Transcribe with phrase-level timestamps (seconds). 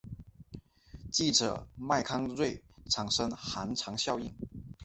[1.11, 4.33] 记者麦康瑞产生寒蝉效应。